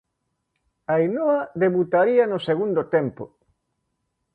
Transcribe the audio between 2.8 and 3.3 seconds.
tempo.